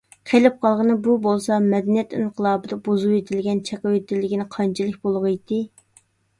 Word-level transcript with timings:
قېلىپ 0.29 0.55
قالغىنى 0.65 0.95
بۇ 1.07 1.17
بولسا، 1.25 1.59
«مەدەنىيەت 1.65 2.17
ئىنقىلابى»دا 2.21 2.79
بۇزۇۋېتىلگەن، 2.89 3.63
چېقىۋېتىلگىنى 3.71 4.51
قانچىلىك 4.59 5.01
بولغىيتتى؟ 5.07 5.65